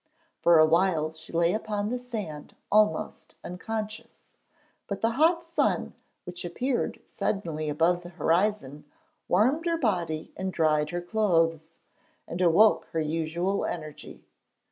[0.41, 4.35] For a while she lay upon the sand almost unconscious,
[4.87, 5.93] but the hot sun
[6.23, 8.85] which appeared suddenly above the horizon
[9.27, 11.77] warmed her body and dried her clothes,
[12.27, 14.25] and awoke her usual energy.